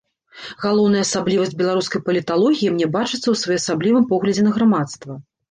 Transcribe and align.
Галоўная 0.63 1.03
асаблівасць 1.07 1.53
беларускай 1.59 2.03
паліталогіі 2.07 2.73
мне 2.79 2.89
бачыцца 2.97 3.21
ў 3.29 3.35
своеасаблівым 3.43 4.09
поглядзе 4.15 4.49
на 4.49 4.57
грамадства. 4.59 5.21